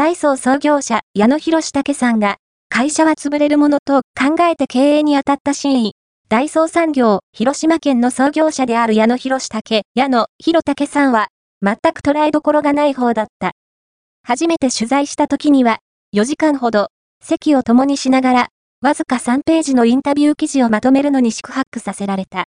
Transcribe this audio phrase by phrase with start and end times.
[0.00, 2.38] ダイソー創業者矢野博武さんが、
[2.70, 5.92] 会社は潰れるものと考えて経営に当たったシーン。
[6.30, 11.28] ダイソー産業、広島県の創業者である矢野博武、矢野博武さんは、
[11.60, 13.52] 全く捉えどころがない方だった。
[14.22, 15.80] 初めて取材した時には、
[16.16, 16.88] 4時間ほど、
[17.22, 18.48] 席を共にしながら、
[18.80, 22.44] わずか3ページのインタビュー記事をまとめるのに宿泊させられた。